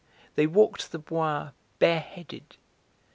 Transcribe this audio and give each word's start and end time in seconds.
They 0.33 0.47
walked 0.47 0.91
the 0.91 0.97
Bois 0.97 1.51
bare 1.77 1.99
headed. 1.99 2.55